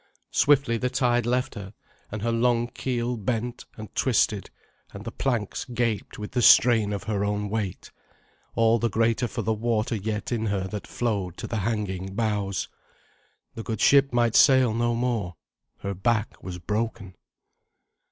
Swiftly 0.31 0.77
the 0.77 0.89
tide 0.89 1.27
left 1.27 1.53
her, 1.53 1.75
and 2.11 2.23
her 2.23 2.31
long 2.31 2.65
keel 2.65 3.15
bent 3.15 3.65
and 3.77 3.93
twisted, 3.93 4.49
and 4.93 5.05
her 5.05 5.11
planks 5.11 5.63
gaped 5.63 6.17
with 6.17 6.31
the 6.31 6.41
strain 6.41 6.91
of 6.91 7.03
her 7.03 7.23
own 7.23 7.49
weight, 7.51 7.91
all 8.55 8.79
the 8.79 8.89
greater 8.89 9.27
for 9.27 9.43
the 9.43 9.53
water 9.53 9.95
yet 9.95 10.31
in 10.31 10.47
her 10.47 10.65
that 10.67 10.87
flowed 10.87 11.37
to 11.37 11.45
the 11.45 11.57
hanging 11.57 12.15
bows. 12.15 12.67
The 13.53 13.61
good 13.61 13.79
ship 13.79 14.11
might 14.11 14.33
sail 14.35 14.73
no 14.73 14.95
more. 14.95 15.35
Her 15.81 15.93
back 15.93 16.41
was 16.41 16.57
broken. 16.57 17.15